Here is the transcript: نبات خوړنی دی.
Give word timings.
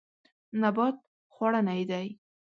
نبات 0.61 0.95
خوړنی 1.33 1.81
دی. 1.89 2.07